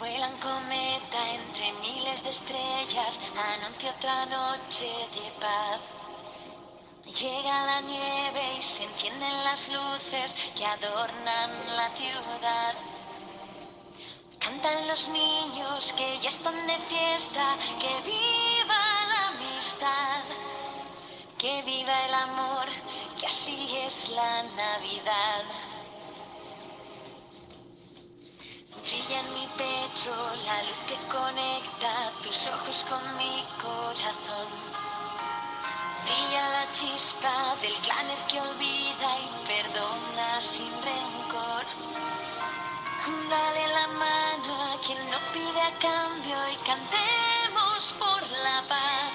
Vuelan 0.00 0.34
cometa 0.38 1.20
entre 1.34 1.72
miles 1.72 2.22
de 2.22 2.30
estrellas, 2.30 3.20
anuncia 3.36 3.90
otra 3.90 4.24
noche 4.24 4.88
de 5.14 5.30
paz. 5.38 5.82
Llega 7.04 7.66
la 7.66 7.82
nieve 7.82 8.44
y 8.58 8.62
se 8.62 8.84
encienden 8.84 9.44
las 9.44 9.68
luces 9.68 10.34
que 10.56 10.64
adornan 10.64 11.50
la 11.76 11.90
ciudad. 11.90 12.74
Cantan 14.38 14.88
los 14.88 15.06
niños 15.10 15.92
que 15.92 16.18
ya 16.20 16.30
están 16.30 16.66
de 16.66 16.78
fiesta, 16.88 17.56
que 17.78 17.92
viva 18.10 18.82
la 19.12 19.28
amistad, 19.34 20.22
que 21.36 21.60
viva 21.60 22.06
el 22.06 22.14
amor, 22.14 22.68
que 23.18 23.26
así 23.26 23.76
es 23.76 24.08
la 24.08 24.44
Navidad. 24.56 25.44
Brilla 28.90 29.20
en 29.20 29.34
mi 29.34 29.46
pecho 29.56 30.12
la 30.44 30.62
luz 30.64 30.80
que 30.88 30.96
conecta 31.06 31.92
tus 32.24 32.46
ojos 32.48 32.84
con 32.88 33.16
mi 33.18 33.44
corazón. 33.62 34.48
Brilla 36.02 36.48
la 36.56 36.72
chispa 36.72 37.54
del 37.62 37.74
clan 37.84 38.08
que 38.26 38.40
olvida 38.40 39.10
y 39.26 39.46
perdona 39.46 40.40
sin 40.40 40.72
rencor. 40.82 41.64
Dale 43.30 43.68
la 43.78 43.86
mano 43.86 44.54
a 44.72 44.80
quien 44.84 44.98
no 45.08 45.18
pide 45.34 45.60
a 45.60 45.78
cambio 45.78 46.38
y 46.52 46.56
cantemos 46.66 47.94
por 47.96 48.22
la 48.42 48.60
paz. 48.68 49.14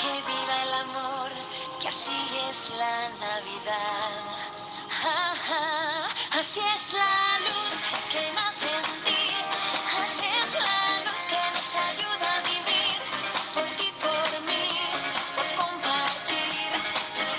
Que 0.00 0.12
viva 0.30 0.62
el 0.62 0.72
amor, 0.88 1.32
que 1.80 1.88
así 1.88 2.18
es 2.48 2.70
la 2.70 3.10
Navidad. 3.20 4.63
Así 5.04 6.60
es 6.74 6.94
la 6.94 7.38
luz 7.44 7.70
que 8.10 8.32
nace 8.32 8.70
en 8.80 8.84
ti. 9.04 9.24
Así 10.02 10.24
es 10.24 10.50
la 10.54 11.04
luz 11.04 11.20
que 11.28 11.42
nos 11.54 11.70
ayuda 11.90 12.28
a 12.36 12.40
vivir. 12.42 12.98
Por 13.52 13.68
ti, 13.76 13.88
por 14.00 14.28
mí, 14.48 14.64
por 15.36 15.48
compartir. 15.62 16.70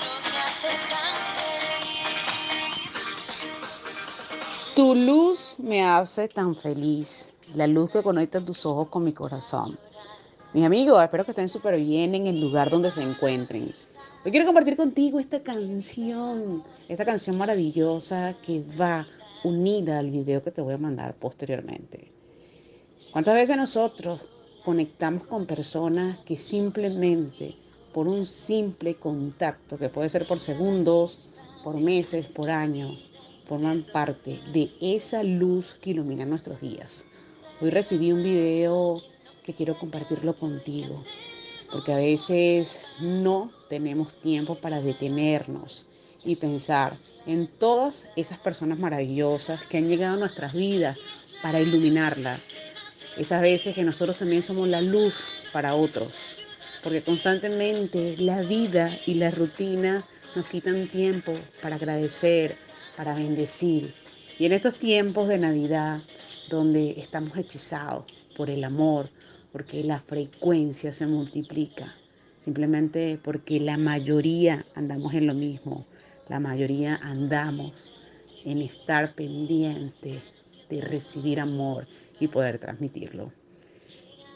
Luz 0.03 0.21
me 0.31 0.39
hace 0.45 0.73
tan 0.89 1.13
feliz. 1.39 2.45
Tu 4.75 4.87
luz 4.95 5.55
me 5.57 5.83
hace 5.83 6.27
tan 6.27 6.55
feliz, 6.55 7.31
la 7.55 7.65
luz 7.65 7.89
que 7.89 8.03
conecta 8.03 8.41
tus 8.41 8.65
ojos 8.65 8.89
con 8.89 9.03
mi 9.03 9.13
corazón. 9.13 9.79
Mis 10.53 10.65
amigos, 10.65 11.01
espero 11.03 11.25
que 11.25 11.31
estén 11.31 11.49
súper 11.49 11.77
bien 11.77 12.13
en 12.13 12.27
el 12.27 12.39
lugar 12.39 12.69
donde 12.69 12.91
se 12.91 13.01
encuentren. 13.01 13.73
Hoy 14.25 14.31
quiero 14.31 14.47
compartir 14.47 14.75
contigo 14.75 15.19
esta 15.19 15.43
canción, 15.43 16.63
esta 16.89 17.05
canción 17.05 17.37
maravillosa 17.37 18.35
que 18.43 18.63
va 18.81 19.05
unida 19.43 19.99
al 19.99 20.09
video 20.09 20.43
que 20.43 20.49
te 20.49 20.63
voy 20.63 20.73
a 20.73 20.79
mandar 20.79 21.13
posteriormente. 21.13 22.07
¿Cuántas 23.11 23.35
veces 23.35 23.55
nosotros 23.55 24.19
conectamos 24.63 25.27
con 25.27 25.45
personas 25.45 26.17
que 26.25 26.37
simplemente 26.37 27.53
por 27.93 28.07
un 28.07 28.25
simple 28.25 28.95
contacto, 28.95 29.77
que 29.77 29.89
puede 29.89 30.09
ser 30.09 30.25
por 30.25 30.39
segundos, 30.39 31.29
por 31.63 31.79
meses, 31.79 32.25
por 32.25 32.49
años, 32.49 33.07
forman 33.45 33.85
parte 33.93 34.39
de 34.51 34.71
esa 34.81 35.21
luz 35.21 35.75
que 35.75 35.91
ilumina 35.91 36.25
nuestros 36.25 36.59
días? 36.61 37.05
Hoy 37.61 37.69
recibí 37.69 38.11
un 38.11 38.23
video 38.23 39.03
que 39.43 39.53
quiero 39.53 39.77
compartirlo 39.77 40.35
contigo, 40.35 41.03
porque 41.75 41.91
a 41.91 41.97
veces 41.97 42.89
no 43.01 43.51
tenemos 43.67 44.13
tiempo 44.21 44.55
para 44.55 44.79
detenernos 44.79 45.85
y 46.23 46.37
pensar 46.37 46.93
en 47.25 47.47
todas 47.47 48.07
esas 48.15 48.37
personas 48.37 48.79
maravillosas 48.79 49.61
que 49.65 49.79
han 49.79 49.89
llegado 49.89 50.13
a 50.13 50.19
nuestras 50.19 50.53
vidas 50.53 50.97
para 51.43 51.59
iluminarla. 51.59 52.39
Esas 53.17 53.41
veces 53.41 53.75
que 53.75 53.83
nosotros 53.83 54.15
también 54.15 54.41
somos 54.41 54.69
la 54.69 54.79
luz 54.79 55.27
para 55.51 55.75
otros, 55.75 56.37
porque 56.81 57.03
constantemente 57.03 58.15
la 58.19 58.41
vida 58.41 58.97
y 59.05 59.15
la 59.15 59.31
rutina 59.31 60.05
nos 60.33 60.45
quitan 60.45 60.87
tiempo 60.87 61.33
para 61.61 61.75
agradecer, 61.75 62.57
para 62.95 63.15
bendecir. 63.15 63.93
Y 64.39 64.45
en 64.45 64.53
estos 64.53 64.77
tiempos 64.77 65.27
de 65.27 65.39
Navidad, 65.39 65.99
donde 66.47 66.91
estamos 66.91 67.37
hechizados 67.37 68.05
por 68.37 68.49
el 68.49 68.63
amor, 68.63 69.09
porque 69.55 69.85
la 69.85 70.01
frecuencia 70.01 70.91
se 70.91 71.07
multiplica, 71.07 71.95
simplemente 72.39 73.17
porque 73.23 73.61
la 73.61 73.77
mayoría 73.77 74.65
andamos 74.75 75.13
en 75.13 75.27
lo 75.27 75.33
mismo, 75.33 75.85
la 76.27 76.41
mayoría 76.41 76.97
andamos 77.01 77.93
en 78.43 78.61
estar 78.61 79.15
pendiente 79.15 80.21
de 80.69 80.81
recibir 80.81 81.39
amor 81.39 81.87
y 82.19 82.27
poder 82.27 82.59
transmitirlo. 82.59 83.31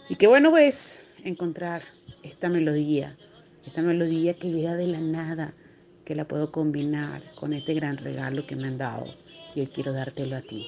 Y 0.07 0.15
qué 0.15 0.27
bueno 0.27 0.55
es 0.57 1.11
encontrar 1.25 1.83
esta 2.23 2.47
melodía, 2.47 3.17
esta 3.65 3.81
melodía 3.81 4.35
que 4.35 4.51
llega 4.51 4.77
de 4.77 4.87
la 4.87 5.01
nada, 5.01 5.53
que 6.05 6.15
la 6.15 6.29
puedo 6.29 6.49
combinar 6.53 7.23
con 7.35 7.51
este 7.51 7.73
gran 7.73 7.97
regalo 7.97 8.47
que 8.47 8.55
me 8.55 8.69
han 8.69 8.77
dado 8.77 9.07
y 9.53 9.59
hoy 9.59 9.67
quiero 9.67 9.91
dártelo 9.91 10.37
a 10.37 10.41
ti. 10.41 10.65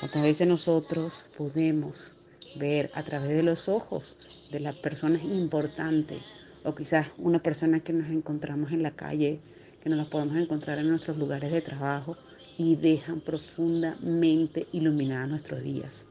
Cuántas 0.00 0.22
veces 0.22 0.48
nosotros 0.48 1.26
podemos 1.36 2.16
ver 2.56 2.90
a 2.94 3.02
través 3.02 3.36
de 3.36 3.42
los 3.42 3.68
ojos 3.68 4.16
de 4.50 4.60
las 4.60 4.74
personas 4.76 5.22
importantes 5.22 6.22
o 6.64 6.74
quizás 6.74 7.08
una 7.18 7.42
persona 7.42 7.80
que 7.80 7.92
nos 7.92 8.10
encontramos 8.10 8.72
en 8.72 8.82
la 8.82 8.92
calle, 8.92 9.40
que 9.82 9.90
nos 9.90 9.98
las 9.98 10.06
podemos 10.08 10.36
encontrar 10.36 10.78
en 10.78 10.88
nuestros 10.88 11.16
lugares 11.18 11.52
de 11.52 11.60
trabajo 11.60 12.16
y 12.56 12.76
dejan 12.76 13.20
profundamente 13.20 14.66
iluminadas 14.72 15.28
nuestros 15.28 15.62
días. 15.62 16.06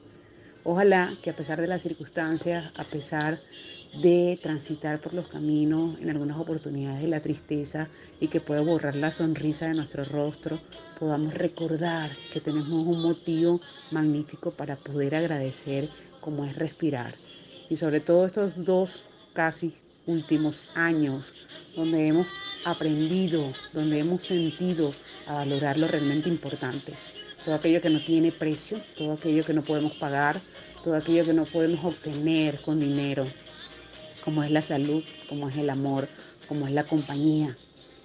Ojalá 0.66 1.14
que 1.22 1.30
a 1.30 1.36
pesar 1.36 1.60
de 1.60 1.68
las 1.68 1.82
circunstancias, 1.82 2.72
a 2.76 2.86
pesar 2.86 3.42
de 4.02 4.40
transitar 4.42 5.02
por 5.02 5.14
los 5.14 5.28
caminos 5.28 6.00
en 6.00 6.10
algunas 6.10 6.38
oportunidades 6.38 7.02
de 7.02 7.10
la 7.10 7.20
tristeza 7.20 7.90
y 8.22 8.30
que 8.30 8.40
puede 8.40 8.62
borrar 8.62 8.96
la 8.96 9.12
sonrisa 9.12 9.68
de 9.68 9.74
nuestro 9.74 10.06
rostro, 10.06 10.60
podamos 10.98 11.34
recordar 11.34 12.12
que 12.32 12.40
tenemos 12.40 12.70
un 12.70 13.02
motivo 13.02 13.60
magnífico 13.92 14.52
para 14.52 14.78
poder 14.78 15.16
agradecer 15.16 15.90
como 16.22 16.46
es 16.46 16.56
respirar. 16.56 17.14
Y 17.70 17.76
sobre 17.76 18.00
todo 18.00 18.26
estos 18.26 18.64
dos 18.64 19.04
casi 19.34 19.74
últimos 20.08 20.64
años 20.76 21.34
donde 21.76 22.08
hemos 22.08 22.28
aprendido, 22.64 23.52
donde 23.74 24.00
hemos 24.00 24.24
sentido 24.24 24.94
a 25.28 25.34
valorar 25.34 25.78
lo 25.78 25.90
realmente 25.90 26.30
importante. 26.30 26.94
Todo 27.44 27.56
aquello 27.56 27.82
que 27.82 27.90
no 27.90 28.02
tiene 28.02 28.32
precio, 28.32 28.82
todo 28.98 29.14
aquello 29.14 29.44
que 29.44 29.54
no 29.54 29.64
podemos 29.64 29.94
pagar, 29.94 30.42
todo 30.82 30.96
aquello 30.96 31.26
que 31.26 31.34
no 31.34 31.46
podemos 31.46 31.84
obtener 31.84 32.62
con 32.62 32.80
dinero, 32.80 33.28
como 34.24 34.44
es 34.44 34.52
la 34.52 34.62
salud, 34.62 35.04
como 35.28 35.50
es 35.50 35.58
el 35.58 35.70
amor, 35.70 36.08
como 36.48 36.68
es 36.68 36.74
la 36.74 36.86
compañía. 36.86 37.58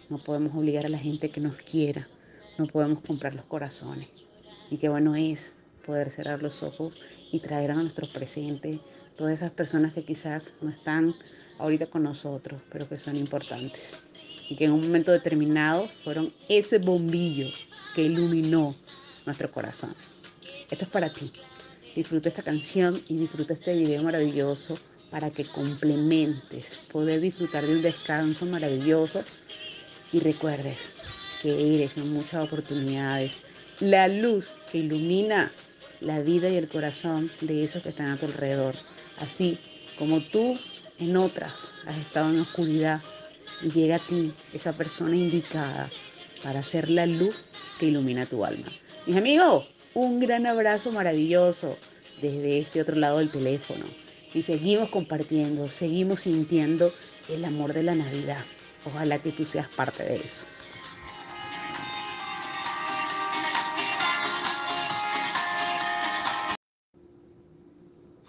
No 0.09 0.19
podemos 0.19 0.57
obligar 0.57 0.87
a 0.87 0.89
la 0.89 0.99
gente 0.99 1.31
que 1.31 1.41
nos 1.41 1.55
quiera, 1.57 2.09
no 2.59 2.67
podemos 2.67 3.01
comprar 3.01 3.35
los 3.37 3.45
corazones. 3.45 4.09
Y 4.71 4.79
qué 4.79 4.89
bueno 4.89 5.15
es 5.15 5.55
poder 5.87 6.11
cerrar 6.11 6.43
los 6.43 6.65
ojos 6.65 6.95
y 7.31 7.39
traer 7.39 7.71
a 7.71 7.75
nuestro 7.75 8.09
presente 8.09 8.81
todas 9.17 9.35
esas 9.35 9.53
personas 9.53 9.93
que 9.93 10.03
quizás 10.03 10.55
no 10.61 10.69
están 10.69 11.15
ahorita 11.59 11.87
con 11.87 12.03
nosotros, 12.03 12.61
pero 12.73 12.89
que 12.89 12.99
son 12.99 13.17
importantes. 13.17 13.99
Y 14.51 14.57
que 14.57 14.65
en 14.65 14.73
un 14.73 14.81
momento 14.81 15.13
determinado 15.13 15.89
fueron 16.03 16.33
ese 16.49 16.79
bombillo 16.79 17.49
que 17.95 18.03
iluminó 18.03 18.75
nuestro 19.29 19.51
corazón. 19.53 19.95
Esto 20.71 20.85
es 20.85 20.91
para 20.91 21.13
ti. 21.13 21.33
Disfruta 21.95 22.29
esta 22.29 22.43
canción 22.43 23.01
y 23.09 23.17
disfruta 23.17 23.55
este 23.55 23.75
video 23.75 24.03
maravilloso 24.03 24.79
para 25.11 25.31
que 25.31 25.45
complementes, 25.45 26.77
poder 26.93 27.21
disfrutar 27.21 27.67
de 27.67 27.77
un 27.77 27.83
descanso 27.83 28.47
maravilloso 28.47 29.25
y 30.13 30.21
recuerdes 30.21 30.97
que 31.43 31.75
eres 31.75 31.97
en 31.97 32.13
muchas 32.13 32.45
oportunidades 32.45 33.41
la 33.81 34.09
luz 34.09 34.55
que 34.73 34.79
ilumina 34.79 35.53
la 36.01 36.21
vida 36.21 36.49
y 36.49 36.57
el 36.57 36.69
corazón 36.69 37.31
de 37.41 37.65
esos 37.65 37.83
que 37.83 37.91
están 37.91 38.11
a 38.11 38.19
tu 38.19 38.27
alrededor. 38.27 38.77
Así 39.19 39.59
como 39.99 40.23
tú 40.23 40.59
en 40.99 41.17
otras 41.17 41.75
has 41.87 41.97
estado 41.97 42.31
en 42.31 42.41
oscuridad 42.41 43.03
llega 43.75 43.97
a 43.97 44.07
ti 44.07 44.33
esa 44.53 44.73
persona 44.73 45.17
indicada 45.17 45.91
para 46.43 46.63
ser 46.63 46.89
la 46.91 47.07
luz 47.07 47.35
que 47.79 47.87
ilumina 47.87 48.27
tu 48.27 48.45
alma. 48.45 48.69
Mis 49.07 49.17
amigos, 49.17 49.67
un 49.95 50.21
gran 50.21 50.47
abrazo 50.47 50.93
maravilloso 50.93 51.77
desde 52.21 52.59
este 52.59 52.81
otro 52.81 52.97
lado 52.97 53.19
del 53.19 53.31
teléfono. 53.31 53.87
Y 54.35 54.43
seguimos 54.43 54.91
compartiendo, 54.91 55.71
seguimos 55.71 56.23
sintiendo 56.23 56.93
el 57.29 57.45
amor 57.45 57.73
de 57.73 57.83
la 57.83 57.95
Navidad. 57.95 58.45
Ojalá 58.85 59.19
que 59.19 59.33
tú 59.33 59.45
seas 59.45 59.69
parte 59.69 60.03
de 60.03 60.17
eso. 60.17 60.47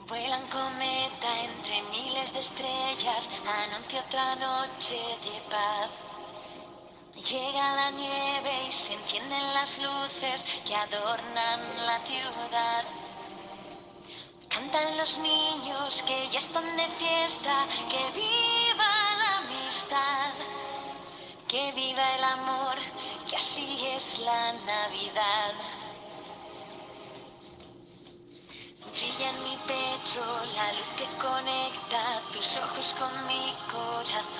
Vuelan 0.07 0.47
cometa 0.47 1.43
entre 1.43 1.81
miles 1.91 2.33
de 2.33 2.39
estrellas, 2.39 3.29
anuncia 3.45 4.03
otra 4.07 4.35
noche 4.35 4.95
de 4.95 5.51
paz. 5.51 5.91
Llega 7.27 7.75
la 7.75 7.91
nieve 7.91 8.67
y 8.69 8.71
se 8.71 8.93
encienden 8.93 9.53
las 9.53 9.77
luces 9.77 10.45
que 10.65 10.75
adornan 10.75 11.61
la 11.85 11.99
ciudad. 12.05 12.85
cantan 14.47 14.97
los 14.97 15.17
niños 15.19 16.01
que 16.03 16.29
ya 16.29 16.39
están 16.39 16.77
de 16.77 16.87
fiesta, 16.97 17.65
que 17.89 18.03
viva 18.19 18.91
la 19.21 19.37
amistad, 19.37 20.31
que 21.47 21.71
viva 21.73 22.15
el 22.15 22.23
amor, 22.23 22.77
que 23.27 23.35
así 23.35 23.85
es 23.87 24.19
la 24.19 24.53
Navidad. 24.65 25.53
Brilla 28.93 29.29
en 29.29 29.43
mi 29.43 29.57
pecho 29.67 30.23
la 30.55 30.71
luz 30.73 30.89
que 30.97 31.05
conecta 31.27 32.21
tus 32.31 32.57
ojos 32.57 32.95
con 32.97 33.27
mi 33.27 33.53
corazón. 33.71 34.38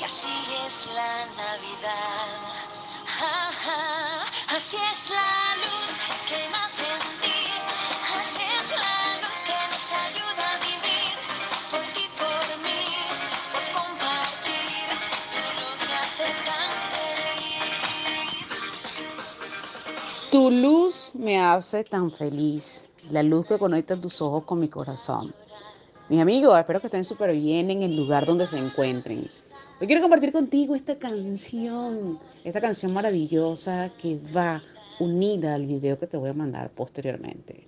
Que 0.00 0.06
así 0.06 0.26
es 0.66 0.86
la 0.94 1.26
Navidad. 1.36 2.28
nace 6.54 6.86
en 6.96 7.04
ti. 7.20 7.40
Así 8.18 8.40
es 8.58 8.66
la 8.84 8.98
luz 9.20 9.38
que 9.48 9.58
nos 9.72 9.86
ayuda 10.06 10.44
a 10.54 10.58
vivir. 10.68 11.16
Por 11.70 11.84
ti, 11.92 12.04
por 12.16 12.46
mí, 12.64 12.82
por 13.52 13.66
feliz. 13.76 14.88
Tu 20.30 20.50
luz 20.50 21.10
me 21.12 21.38
hace 21.38 21.84
tan 21.84 22.10
feliz, 22.10 22.88
la 23.10 23.22
luz 23.22 23.44
que 23.44 23.58
conecta 23.58 24.00
tus 24.00 24.22
ojos 24.22 24.44
con 24.44 24.60
mi 24.60 24.68
corazón. 24.68 25.34
Mis 26.08 26.22
amigos, 26.22 26.58
espero 26.58 26.80
que 26.80 26.86
estén 26.86 27.04
súper 27.04 27.32
bien 27.32 27.70
en 27.70 27.82
el 27.82 27.94
lugar 27.94 28.24
donde 28.24 28.46
se 28.46 28.56
encuentren. 28.56 29.28
Hoy 29.80 29.86
quiero 29.86 30.02
compartir 30.02 30.30
contigo 30.30 30.74
esta 30.74 30.98
canción, 30.98 32.20
esta 32.44 32.60
canción 32.60 32.92
maravillosa 32.92 33.90
que 33.96 34.20
va 34.36 34.62
unida 34.98 35.54
al 35.54 35.64
video 35.64 35.98
que 35.98 36.06
te 36.06 36.18
voy 36.18 36.28
a 36.28 36.34
mandar 36.34 36.68
posteriormente. 36.68 37.64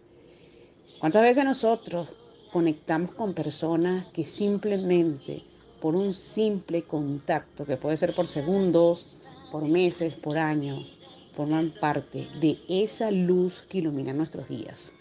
¿Cuántas 1.01 1.23
veces 1.23 1.43
nosotros 1.43 2.09
conectamos 2.53 3.15
con 3.15 3.33
personas 3.33 4.05
que 4.09 4.27
simplemente 4.27 5.43
por 5.81 5.97
un 5.97 6.13
simple 6.13 6.83
contacto, 6.83 7.65
que 7.65 7.79
puede 7.79 7.97
ser 7.97 8.15
por 8.15 8.29
segundos, 8.29 9.17
por 9.51 9.65
meses, 9.67 10.13
por 10.13 10.37
años, 10.37 10.87
forman 11.33 11.73
parte 11.81 12.29
de 12.43 12.59
esa 12.69 13.11
luz 13.11 13.63
que 13.63 13.79
ilumina 13.79 14.13
nuestros 14.13 14.51
días? 14.51 14.93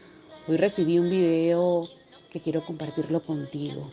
Hoy 0.48 0.56
recibí 0.56 0.98
un 0.98 1.10
video 1.10 1.90
que 2.32 2.40
quiero 2.40 2.66
compartirlo 2.66 3.22
contigo, 3.22 3.90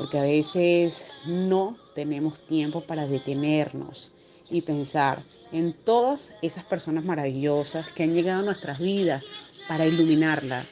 porque 0.00 0.18
a 0.18 0.22
veces 0.22 1.12
no 1.26 1.76
tenemos 1.94 2.40
tiempo 2.46 2.80
para 2.80 3.06
detenernos 3.06 4.12
y 4.48 4.62
pensar 4.62 5.18
en 5.52 5.74
todas 5.74 6.32
esas 6.40 6.64
personas 6.64 7.04
maravillosas 7.04 7.86
que 7.88 8.04
han 8.04 8.14
llegado 8.14 8.40
a 8.40 8.44
nuestras 8.44 8.78
vidas 8.78 9.22
para 9.68 9.84
iluminarla. 9.84 10.64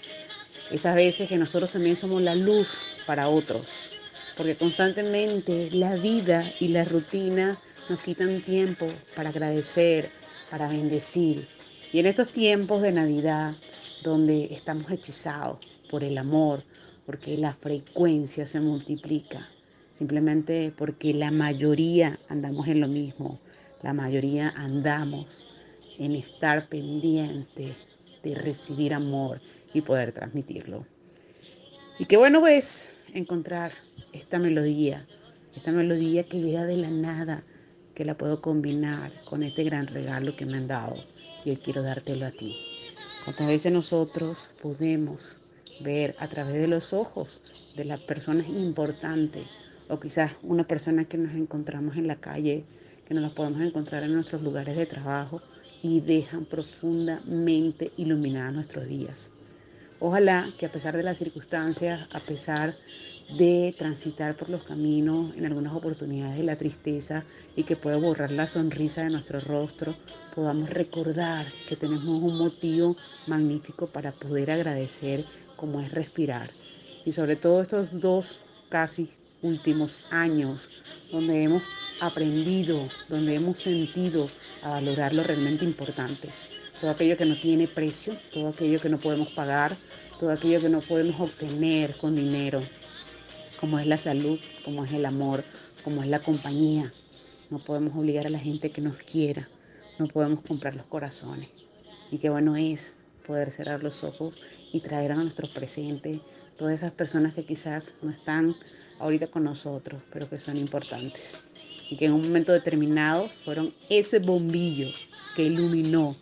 Esas 0.70 0.94
veces 0.94 1.28
que 1.28 1.36
nosotros 1.36 1.70
también 1.70 1.94
somos 1.94 2.22
la 2.22 2.34
luz 2.34 2.80
para 3.06 3.28
otros, 3.28 3.92
porque 4.34 4.56
constantemente 4.56 5.68
la 5.72 5.96
vida 5.96 6.50
y 6.58 6.68
la 6.68 6.86
rutina 6.86 7.60
nos 7.90 8.00
quitan 8.00 8.40
tiempo 8.40 8.86
para 9.14 9.28
agradecer, 9.28 10.10
para 10.50 10.68
bendecir. 10.68 11.46
Y 11.92 11.98
en 11.98 12.06
estos 12.06 12.30
tiempos 12.30 12.80
de 12.80 12.92
Navidad, 12.92 13.56
donde 14.02 14.48
estamos 14.54 14.90
hechizados 14.90 15.58
por 15.90 16.02
el 16.02 16.16
amor, 16.16 16.64
porque 17.08 17.38
la 17.38 17.54
frecuencia 17.54 18.44
se 18.44 18.60
multiplica, 18.60 19.48
simplemente 19.94 20.74
porque 20.76 21.14
la 21.14 21.30
mayoría 21.30 22.20
andamos 22.28 22.68
en 22.68 22.82
lo 22.82 22.86
mismo, 22.86 23.40
la 23.82 23.94
mayoría 23.94 24.50
andamos 24.50 25.46
en 25.98 26.14
estar 26.14 26.68
pendiente 26.68 27.74
de 28.22 28.34
recibir 28.34 28.92
amor 28.92 29.40
y 29.72 29.80
poder 29.80 30.12
transmitirlo. 30.12 30.84
Y 31.98 32.04
qué 32.04 32.18
bueno 32.18 32.46
es 32.46 33.00
encontrar 33.14 33.72
esta 34.12 34.38
melodía, 34.38 35.06
esta 35.56 35.72
melodía 35.72 36.24
que 36.24 36.42
llega 36.42 36.66
de 36.66 36.76
la 36.76 36.90
nada, 36.90 37.42
que 37.94 38.04
la 38.04 38.18
puedo 38.18 38.42
combinar 38.42 39.12
con 39.24 39.42
este 39.42 39.64
gran 39.64 39.86
regalo 39.86 40.36
que 40.36 40.44
me 40.44 40.58
han 40.58 40.68
dado 40.68 40.96
y 41.42 41.48
hoy 41.48 41.56
quiero 41.56 41.82
dártelo 41.82 42.26
a 42.26 42.32
ti. 42.32 42.54
Cuántas 43.24 43.46
veces 43.46 43.72
nosotros 43.72 44.50
podemos 44.60 45.40
ver 45.80 46.14
a 46.18 46.28
través 46.28 46.60
de 46.60 46.68
los 46.68 46.92
ojos 46.92 47.40
de 47.76 47.84
las 47.84 48.00
personas 48.00 48.48
importantes 48.48 49.46
o 49.88 49.98
quizás 49.98 50.32
una 50.42 50.64
persona 50.64 51.04
que 51.04 51.18
nos 51.18 51.34
encontramos 51.34 51.96
en 51.96 52.06
la 52.06 52.16
calle 52.16 52.64
que 53.06 53.14
nos 53.14 53.22
las 53.22 53.32
podemos 53.32 53.62
encontrar 53.62 54.02
en 54.02 54.12
nuestros 54.12 54.42
lugares 54.42 54.76
de 54.76 54.84
trabajo 54.84 55.40
y 55.82 56.00
dejan 56.00 56.44
profundamente 56.44 57.90
iluminadas 57.96 58.52
nuestros 58.52 58.86
días. 58.86 59.30
Ojalá 60.00 60.50
que 60.58 60.66
a 60.66 60.72
pesar 60.72 60.96
de 60.96 61.02
las 61.02 61.18
circunstancias, 61.18 62.06
a 62.12 62.20
pesar 62.20 62.76
de 63.36 63.74
transitar 63.76 64.36
por 64.36 64.48
los 64.48 64.62
caminos 64.64 65.36
en 65.36 65.46
algunas 65.46 65.74
oportunidades 65.74 66.36
de 66.36 66.44
la 66.44 66.56
tristeza 66.56 67.24
y 67.56 67.64
que 67.64 67.76
pueda 67.76 67.96
borrar 67.96 68.30
la 68.30 68.46
sonrisa 68.46 69.02
de 69.02 69.10
nuestro 69.10 69.40
rostro, 69.40 69.94
podamos 70.34 70.70
recordar 70.70 71.46
que 71.68 71.76
tenemos 71.76 72.08
un 72.08 72.38
motivo 72.38 72.96
magnífico 73.26 73.86
para 73.86 74.12
poder 74.12 74.50
agradecer 74.50 75.24
como 75.58 75.80
es 75.80 75.90
respirar. 75.92 76.48
Y 77.04 77.12
sobre 77.12 77.36
todo 77.36 77.60
estos 77.60 78.00
dos 78.00 78.40
casi 78.68 79.10
últimos 79.42 79.98
años 80.10 80.70
donde 81.10 81.42
hemos 81.42 81.62
aprendido, 82.00 82.88
donde 83.08 83.34
hemos 83.34 83.58
sentido 83.58 84.30
a 84.62 84.70
valorar 84.70 85.12
lo 85.12 85.22
realmente 85.22 85.64
importante. 85.64 86.30
Todo 86.80 86.92
aquello 86.92 87.16
que 87.16 87.24
no 87.24 87.38
tiene 87.40 87.66
precio, 87.66 88.16
todo 88.32 88.48
aquello 88.48 88.80
que 88.80 88.88
no 88.88 88.98
podemos 88.98 89.28
pagar, 89.30 89.76
todo 90.18 90.30
aquello 90.30 90.60
que 90.60 90.68
no 90.68 90.80
podemos 90.80 91.20
obtener 91.20 91.96
con 91.96 92.14
dinero, 92.14 92.62
como 93.58 93.78
es 93.80 93.86
la 93.86 93.98
salud, 93.98 94.38
como 94.64 94.84
es 94.84 94.92
el 94.92 95.04
amor, 95.06 95.44
como 95.82 96.02
es 96.02 96.08
la 96.08 96.20
compañía. 96.20 96.92
No 97.50 97.58
podemos 97.58 97.96
obligar 97.96 98.26
a 98.26 98.30
la 98.30 98.38
gente 98.38 98.70
que 98.70 98.80
nos 98.80 98.96
quiera, 98.98 99.48
no 99.98 100.06
podemos 100.06 100.40
comprar 100.40 100.76
los 100.76 100.86
corazones. 100.86 101.48
Y 102.12 102.18
qué 102.18 102.30
bueno 102.30 102.56
es 102.56 102.97
poder 103.28 103.52
cerrar 103.52 103.82
los 103.82 104.02
ojos 104.02 104.34
y 104.72 104.80
traer 104.80 105.12
a 105.12 105.16
nuestro 105.16 105.46
presente 105.48 106.20
todas 106.56 106.74
esas 106.74 106.92
personas 106.92 107.34
que 107.34 107.44
quizás 107.44 107.94
no 108.00 108.10
están 108.10 108.56
ahorita 108.98 109.26
con 109.28 109.44
nosotros, 109.44 110.02
pero 110.10 110.28
que 110.28 110.40
son 110.40 110.56
importantes 110.56 111.38
y 111.90 111.96
que 111.96 112.06
en 112.06 112.12
un 112.12 112.22
momento 112.22 112.52
determinado 112.52 113.30
fueron 113.44 113.74
ese 113.90 114.18
bombillo 114.18 114.88
que 115.36 115.44
iluminó 115.44 116.16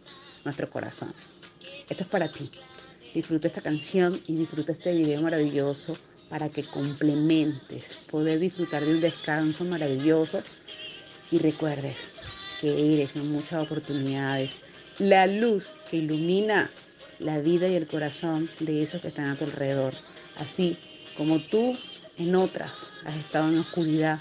nuestro 0.44 0.68
corazón. 0.68 1.14
Esto 1.88 2.02
es 2.02 2.10
para 2.10 2.30
ti. 2.30 2.50
Disfruta 3.14 3.46
esta 3.46 3.60
canción 3.60 4.20
y 4.26 4.34
disfruta 4.34 4.72
este 4.72 4.92
video 4.92 5.22
maravilloso 5.22 5.96
para 6.28 6.48
que 6.48 6.64
complementes, 6.64 7.94
poder 8.10 8.40
disfrutar 8.40 8.84
de 8.84 8.94
un 8.94 9.00
descanso 9.00 9.64
maravilloso 9.64 10.42
y 11.30 11.38
recuerdes 11.38 12.14
que 12.60 12.94
eres 12.94 13.14
en 13.14 13.30
muchas 13.30 13.62
oportunidades 13.62 14.58
la 14.98 15.26
luz 15.26 15.72
que 15.90 15.98
ilumina 15.98 16.70
la 17.18 17.38
vida 17.38 17.68
y 17.68 17.74
el 17.74 17.86
corazón 17.86 18.50
de 18.60 18.82
esos 18.82 19.00
que 19.00 19.08
están 19.08 19.28
a 19.28 19.36
tu 19.36 19.44
alrededor. 19.44 19.94
Así 20.36 20.78
como 21.16 21.40
tú 21.40 21.76
en 22.18 22.34
otras 22.34 22.92
has 23.04 23.16
estado 23.16 23.48
en 23.48 23.58
oscuridad, 23.58 24.20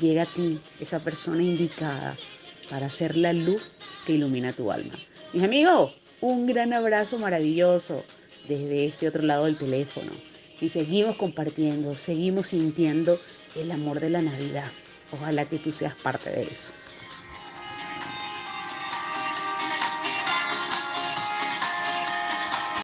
llega 0.00 0.22
a 0.22 0.32
ti 0.32 0.60
esa 0.80 1.00
persona 1.00 1.42
indicada 1.42 2.16
para 2.70 2.90
ser 2.90 3.16
la 3.16 3.32
luz 3.32 3.62
que 4.06 4.14
ilumina 4.14 4.52
tu 4.52 4.70
alma. 4.70 4.94
Mis 5.32 5.42
amigos, 5.42 5.92
un 6.20 6.46
gran 6.46 6.72
abrazo 6.72 7.18
maravilloso 7.18 8.04
desde 8.48 8.86
este 8.86 9.08
otro 9.08 9.22
lado 9.22 9.44
del 9.44 9.58
teléfono. 9.58 10.12
Y 10.60 10.68
seguimos 10.68 11.16
compartiendo, 11.16 11.98
seguimos 11.98 12.48
sintiendo 12.48 13.20
el 13.54 13.70
amor 13.70 14.00
de 14.00 14.10
la 14.10 14.22
Navidad. 14.22 14.70
Ojalá 15.12 15.46
que 15.46 15.58
tú 15.58 15.72
seas 15.72 15.94
parte 15.94 16.30
de 16.30 16.44
eso. 16.44 16.72